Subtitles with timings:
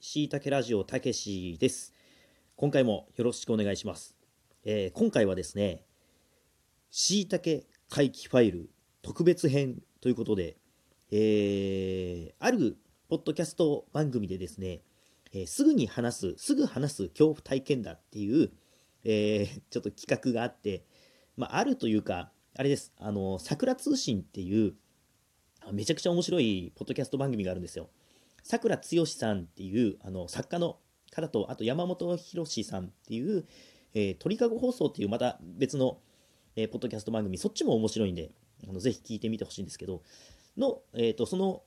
[0.00, 1.94] しいたけラジオたけしです。
[2.54, 4.14] 今回もよろしくお願いします。
[4.64, 5.84] えー今回はですね、
[6.90, 8.70] しいたけ回帰ファイル
[9.02, 10.58] 特別編ということで、
[11.10, 12.76] えーある
[13.08, 14.82] ポッドキャスト番組でですね、
[15.32, 18.50] えーすぐに話す、すぐ話す恐怖体験談っていう、
[19.04, 20.84] えーちょっと企画があって、
[21.36, 24.74] まあ、あるというか、あれです、あの、桜通信っていう、
[25.72, 27.88] めちゃくちゃ面白いポッドキャスト番組があるんですよ。
[28.46, 30.78] さくらつよしさんっていうあの作家の
[31.10, 33.44] 方と、あと山本博さんっていう、
[33.92, 35.98] えー鳥かご放送っていうまた別の、
[36.54, 38.30] えーポッドキャスト番組、そっちも面白いんで、
[38.68, 40.00] あのぜひ聞いてみてほしいんですけど、
[40.56, 41.64] の、えー、とその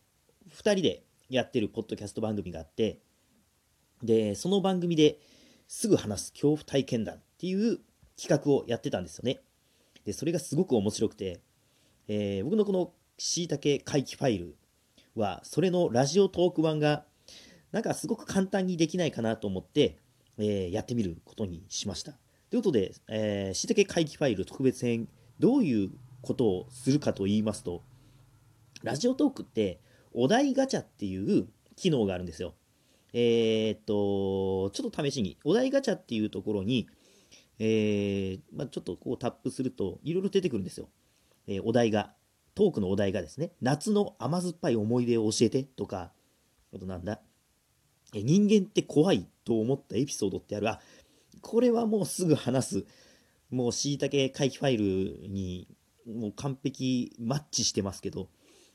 [0.53, 3.01] 2人でやってるポッドキャスト番組があって、
[4.01, 5.19] で、その番組で
[5.67, 7.81] すぐ話す恐怖体験談っていう
[8.17, 9.41] 企画をやってたんですよね。
[10.05, 11.41] で、それがすごく面白くて、
[12.07, 14.55] えー僕のこのしいたけ回帰ファイル
[15.19, 17.05] は、それのラジオトーク版が、
[17.71, 19.97] なんかすごく簡単にできないかなと思って、
[20.37, 22.13] えーやってみることにしました。
[22.49, 27.83] ということで、えー、しいたけ回帰ファイル特別編、どういうことをするかと言いますと、
[28.81, 29.79] ラジオトークって、
[30.13, 32.55] お題ガチャっていう機能があるんですよ。
[33.13, 36.87] えーっと、ちょっと試しに、お題ガチャっていうところに、
[37.59, 40.89] えーまあ、ちょっとこうタップすると、いろいろ出てくるんですよ。
[41.47, 42.13] えーお題が、
[42.59, 46.11] トークのお題がですね、夏の甘酸っぱい思い出を教えてとか、
[46.75, 47.21] あとなんだ、
[48.13, 50.67] え人間って怖いと思ったエピソードってある。
[50.67, 50.81] あ、
[51.39, 52.85] これはもうすぐ話す。
[53.49, 55.69] もうしいたけ回帰ファイルに
[56.05, 58.27] もう完璧マッチしてますけど。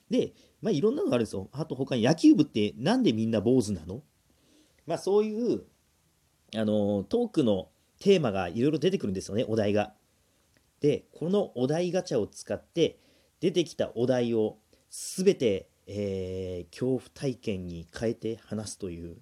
[0.09, 1.51] で、まあいろんなのがあるんですよ。
[1.53, 4.03] あと他に野球部ってなんでみんな坊主なの？
[4.87, 5.62] まあそういう、
[6.57, 7.69] あのトークの
[8.01, 9.93] テーマがいろいろ出てくるんですよね、お題が。
[10.81, 12.99] で、このお題ガチャを使って
[13.45, 14.56] 出てきたお題を
[14.89, 19.19] すべて、えー恐怖体験に変えて話すという、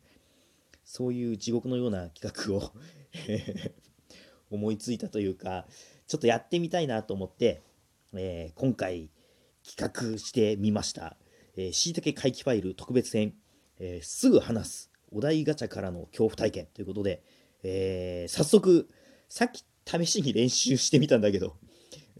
[0.84, 2.70] そういう地獄のような企画を
[4.48, 5.66] 思いついたというか、
[6.06, 7.62] ちょっとやってみたいなと思って、
[8.14, 9.10] えー今回
[9.68, 11.16] 企画してみました。
[11.56, 13.34] え、しいたけ回帰ファイル特別編、
[13.80, 17.24] えーすぐ話すお題ガチャからの恐怖体験ということで、
[17.64, 18.88] えー早速、
[19.28, 21.56] さっき試しに練習してみたんだけど、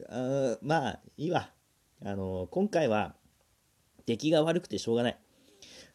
[0.09, 1.55] あまあ、いいわ。
[2.05, 3.15] あの今回は、
[4.07, 5.19] 出来が悪くてしょうがない。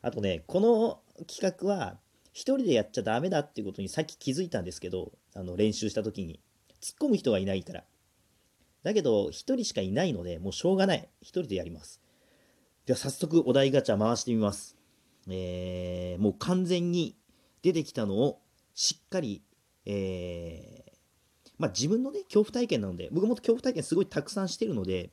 [0.01, 1.97] あとね、この企画は、
[2.31, 6.39] 一人でやっちゃダメだっていうことにさっき気づいたんですけど、あの練習した時に。
[6.79, 7.83] 突っ込む人がいないから。
[8.83, 11.09] だけど、一人しかいないので、もうしょうがない。
[11.21, 11.99] 一人でやります。
[12.85, 14.77] では、早速、お題ガチャ回してみます。
[15.29, 17.17] えーもう完全に
[17.61, 18.39] 出てきたのを
[18.73, 19.43] しっかり、
[19.85, 20.91] えー
[21.57, 25.11] まあ、自分のね、恐怖体験なので、僕も恐怖体験すごいたくさんしてるので、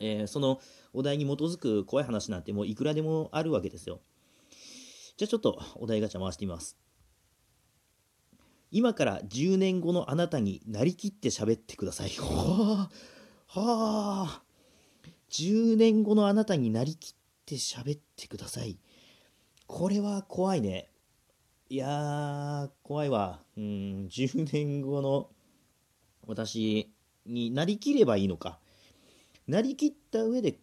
[0.00, 0.60] えーその
[0.92, 4.00] お題に基づく怖い話なんてもういくらでもあるわけですよ。
[5.16, 6.76] じゃあちょっとお題ガチャ回してみます。
[8.70, 12.10] 今から10年後のあなたになりきって喋ってください。
[12.18, 12.90] は
[13.54, 14.42] あ、はあ、
[15.30, 17.14] 10年後のあなたになりきっ
[17.46, 18.78] て喋ってください。
[19.66, 20.90] これは怖いね。
[21.68, 23.44] いやー、怖いわ。
[23.56, 25.30] うん、10年後の
[26.26, 26.92] 私
[27.26, 28.58] になりきればいいのか。
[29.46, 30.58] なりきった上で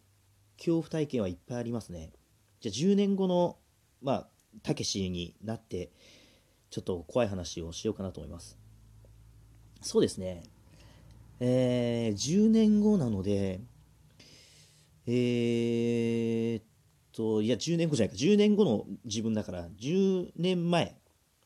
[0.58, 2.12] 恐怖体験はいっぱいありますね。
[2.60, 3.58] じゃあ10年後の、
[4.02, 4.28] まあ、
[4.64, 5.92] たけしになって、
[6.70, 8.58] ちょっと怖い話をしようかなと思います。
[9.82, 10.44] そうですね。
[11.40, 13.62] えー、10年後なので、
[15.08, 16.64] えーっ
[17.12, 18.22] と、いや、10年後じゃないか。
[18.22, 20.96] 10年後の自分だから、10年前。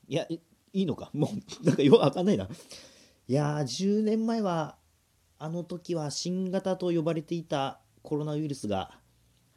[0.08, 0.42] いや、い
[0.74, 1.10] いのか。
[1.14, 1.30] も
[1.64, 2.50] う、なんかよくわかんないな。
[3.28, 4.78] いやー、10年前は、
[5.38, 8.92] あの時は新型と呼ばれていたコロナウイルスが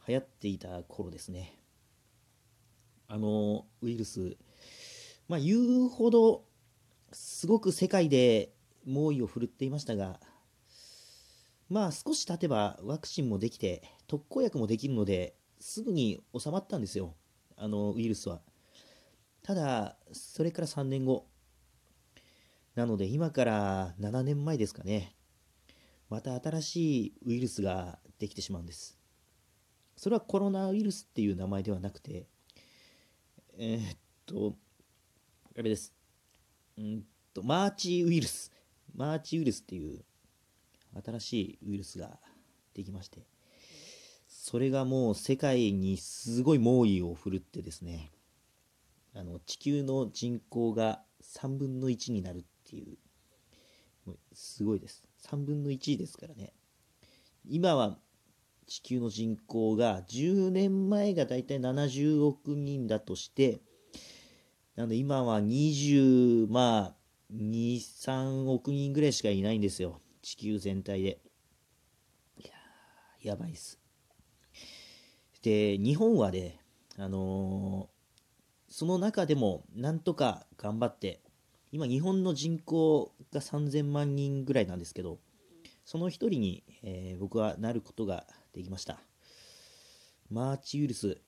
[0.07, 1.55] 流行っていた頃ですね。
[3.07, 4.37] あのウイルス、
[5.29, 6.45] まあ、言うほど
[7.13, 8.53] すごく世界で
[8.85, 10.21] 猛威を振るっていましたが、
[11.69, 17.15] まあ少し経てばワクチンもできて特効薬もできるのですぐに収まったんですよ、
[17.57, 18.41] あのウイルスは。
[19.43, 21.27] ただ、それから3年後、
[22.75, 25.15] なので今から7年前ですかね。
[26.09, 28.99] また新しいウイルスができてしまうんです。
[29.97, 32.27] それはコロナウイルスっていう名前ではなくて、
[33.59, 34.55] えーっと、
[35.59, 35.93] あれです。
[36.79, 38.53] うんと、マーチウイルス。
[38.95, 40.05] マーチウイルスっていう
[41.05, 42.19] 新しいウイルスが
[42.75, 43.27] できまして、
[44.29, 48.13] それがもう世界にすごい猛威を振るってですね、
[49.15, 52.99] あの地球の人口が3分の1になるってい、
[54.07, 55.08] うすごいです。
[55.27, 56.53] 3分の1ですからね。
[57.47, 57.99] 今は
[58.67, 63.61] 地球の人口が10年前がだいたい70億人だとして、
[64.77, 66.95] なので今は20、まあ、
[67.35, 70.01] 2、3億人ぐらいしかいないんですよ。
[70.23, 71.21] 地球全体で。
[72.39, 73.81] いやー、やばいっす。
[75.43, 76.61] で、日本はね、
[76.97, 81.23] あのー、その中でもなんとか頑張って、
[81.71, 85.19] 今日本の人口が3000万人ぐらいなんですけど、
[85.85, 88.25] その一人に、えー、僕はなることが
[88.55, 88.99] できました。
[90.31, 91.19] マーチウイルス、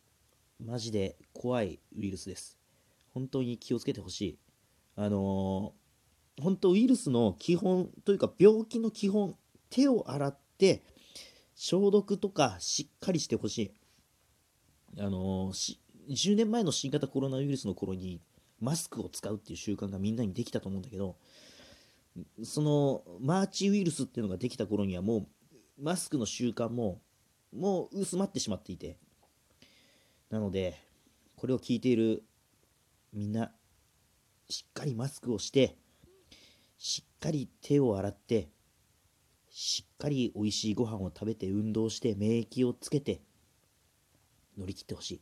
[0.59, 2.59] マジで怖いウイルスです。
[3.13, 4.39] 本当に気をつけてほしい。
[4.97, 9.37] あのー、本当ウイルスの基本というか病気の基本、
[9.69, 10.83] 手を洗って
[11.55, 13.73] 消毒とかしっかりしてほしい。
[14.99, 15.79] あのー、
[16.09, 18.23] 10年前の新型コロナウイルスの頃に
[18.61, 21.17] マスクを使うっていう習慣がみんなにできたと思うんだけど、
[22.43, 25.29] そのマーチウイルスっていうのができた頃にはも
[25.79, 27.01] うマスクの習慣も
[27.55, 28.97] もう薄まってしまっていて
[30.29, 30.77] なので
[31.37, 32.23] これを聞いている
[33.13, 33.53] みんな
[34.49, 35.77] しっかりマスクをして
[36.79, 38.49] しっかり手を洗って
[39.49, 43.21] しっかり美味しいご飯を食べて運動して免疫をつけて
[44.59, 45.21] 乗り切ってほしい。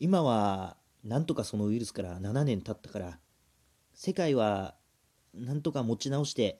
[0.00, 3.18] 今はなんとかそのウイルスから7年経ったから
[3.94, 4.74] 世界は
[5.34, 6.58] なんとか持ち直して、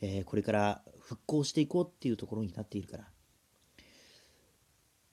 [0.00, 3.04] えー、これから復興していこうっていうところになっているから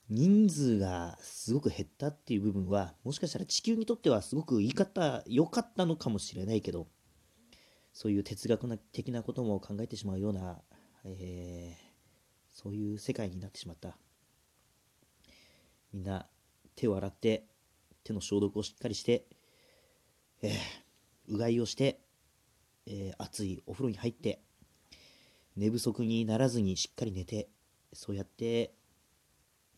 [0.09, 6.87] 人数がすごく減ったっていう部分はもしかしたら地球にとってはすごく言い方良かったのかもしれないけど
[7.93, 10.61] そういう哲学的なことも考えてしまうような、
[11.05, 13.97] えー、そういう世界になってしまった。
[15.91, 16.27] みんな
[16.75, 17.48] 手を洗って
[18.09, 19.25] 手の消毒をしっかりして、
[20.41, 20.53] えー、
[21.27, 21.99] うがいをして
[22.91, 24.41] えー、暑いお風呂に入って
[25.55, 27.47] 寝不足にならずにしっかり寝て
[27.93, 28.73] そうやって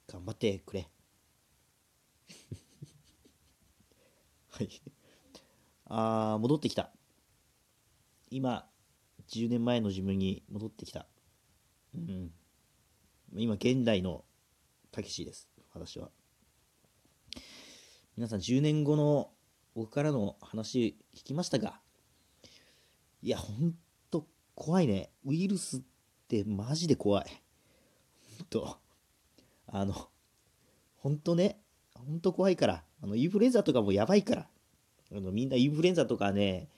[0.07, 0.87] 頑張ってくれ。
[4.49, 4.69] はい。
[5.85, 6.91] あー戻ってきた。
[8.29, 8.69] 今
[9.27, 11.07] 10年前の自分に戻ってきた。
[11.93, 12.33] うん。
[13.33, 14.23] 今現代の
[14.91, 16.11] たけしです私は。
[18.17, 19.29] 皆さん10年後の
[19.75, 21.79] 僕からの話聞きましたが
[23.23, 23.73] いや、ほん
[24.09, 24.25] と
[24.55, 25.11] 怖いね。
[25.25, 25.81] ウイルスっ
[26.27, 27.25] てマジで怖い。
[28.39, 28.77] ほんと。
[29.67, 30.09] あの、
[30.97, 31.61] ほんとね、
[31.93, 32.83] ほんと怖いから。
[33.03, 34.47] あの、インフルエンザとかもやばいから。
[35.13, 36.69] あのみんなインフルエンザとかね、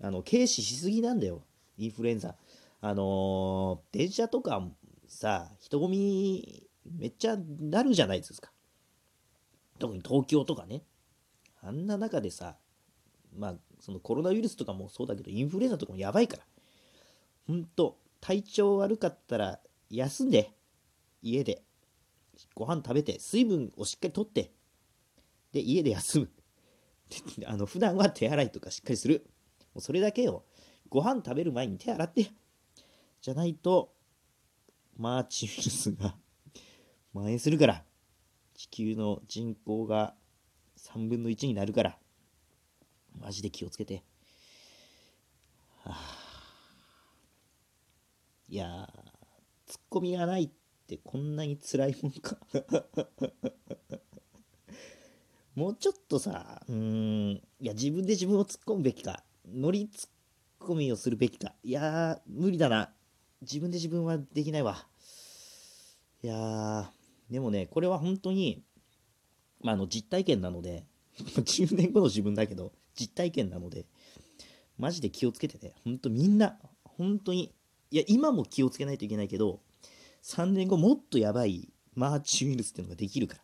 [0.00, 1.42] あの、軽視しすぎなんだよ。
[1.78, 2.34] インフルエンザ。
[2.80, 4.66] あのー、電車とか
[5.06, 6.68] さ、人混み
[6.98, 8.50] めっちゃなるじゃないですか。
[9.78, 10.82] 特に東京とかね。
[11.62, 12.56] あんな中でさ、
[13.36, 16.42] まあ、そのコロナウイルスとかもそうだけど、インフルエンザとかもやばいから。
[17.46, 20.50] ほんと、体調悪かったら休んで、
[21.22, 21.62] 家で。
[22.54, 24.52] ご飯食べて、水分をしっかりとって、
[25.52, 26.30] で、家で休む。
[27.46, 29.26] あの普段は手洗いとかしっかりする。
[29.74, 30.44] もうそれだけよ。
[30.88, 32.30] ご飯食べる前に手洗って。
[33.20, 33.92] じゃないと、
[34.96, 36.16] マーチウイルスが
[37.12, 37.84] 蔓延するから。
[38.56, 40.14] 地球の人口が
[40.78, 41.98] 3分の1になるから。
[43.20, 44.02] マジで気をつけて。
[45.84, 45.96] はあ、
[48.48, 48.86] いやー、
[49.66, 50.50] ツッコミがないっ
[50.86, 52.38] てこんなに辛いもんか
[55.54, 60.08] もうちょっとさ、うん、いや、自分で自分を突っ込むべきか、ノリツッ
[60.58, 62.92] コミをするべきか、いやー、無理だな。
[63.42, 64.86] 自分で自分はできないわ。
[66.22, 66.88] いやー、
[67.30, 68.62] でもね、これは本当に、
[69.60, 70.86] まあ、あの実体験なので、
[71.18, 73.86] 10年後の自分だけど、実体験なので、
[74.78, 75.74] マジで気をつけてね。
[75.84, 77.52] ほんとみんな、本当に、
[77.90, 79.60] いや、今も気をつけないといけないけど、
[80.22, 83.42] 3年後もっとやばいマーチウイルスっていうのができるから。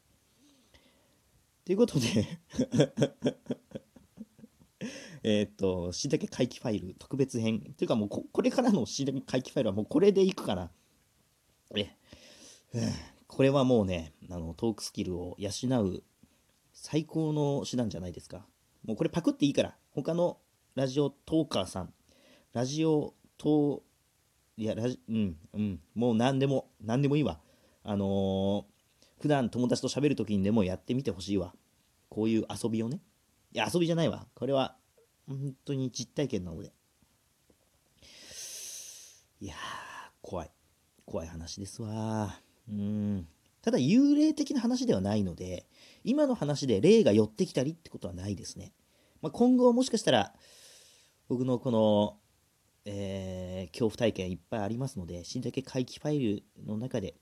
[1.65, 2.27] ということで
[5.23, 7.61] えっと、しいたけ回帰ファイル特別編。
[7.77, 10.73] というかもうこ、これからのしいたけ回帰ファイルはもうこれでいくかな。
[11.77, 11.97] え、
[13.35, 16.03] これはもうね、あの、トークスキルを養う
[16.75, 18.45] 最高の手段じゃないですか。
[18.85, 20.37] もうこれパクっていいから、他の
[20.75, 21.95] ラジオトーカーさん、
[22.53, 27.41] ラジオトー、いや、ラジ、うん、うん、もう何でも、何でもいいわ。
[27.85, 28.65] あのー、
[29.23, 31.55] 普段友達と喋るときにでもやってみてほしいわ。
[32.11, 33.01] こういう遊びをね。
[33.53, 34.27] いや、遊びじゃないわ。
[34.35, 34.77] これは、
[35.27, 36.71] 本当に実体験なので。
[39.41, 39.57] いやー、
[40.21, 40.51] 怖い。
[41.07, 42.52] 怖い話ですわ。
[42.69, 43.29] うん。
[43.63, 45.67] ただ、幽霊的な話ではないので、
[46.05, 48.73] 今の話で霊が寄ってきたりってことはないですね。
[49.21, 50.35] まあ、今後もしかしたら
[51.29, 52.19] 僕のこの、
[52.85, 57.15] えー、恐怖体験いっぱいありますので、しいたけ回帰ファイルの中で、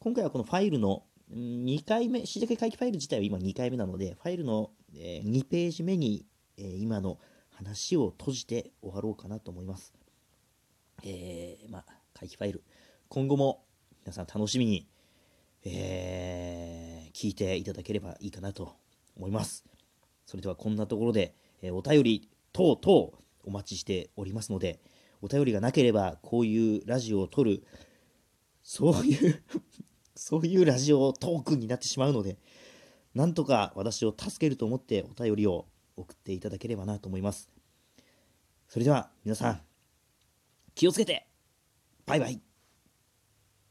[0.00, 6.24] 今回はこのファイルの2回目、しいたけ回帰ファイル自体は今2回目なので、ファイルのえー、2ページ目に、
[6.56, 7.18] えー、今の
[7.50, 9.92] 話を閉じて終わろうかなと思います。
[11.02, 12.62] えー、まあ、回帰ファイル、
[13.08, 13.63] 今後も
[14.04, 14.86] 皆さん楽しみに、
[15.64, 18.76] えー、聞いていただければいいかなと
[19.16, 19.64] 思います。
[20.26, 23.12] それではこんなところで、えー、お便り等々
[23.44, 24.78] お待ちしておりますので、
[25.22, 27.64] お便りがなければこういうラジオを撮る、
[28.62, 29.42] そういう
[30.14, 32.36] そういうラジオトークになってしまうので、
[33.14, 37.48] なんとか私を助けると思ってお便りを送っていただければなと思います。
[38.68, 39.62] それでは皆さん、
[40.74, 41.26] 気をつけて
[42.04, 42.53] バイバイ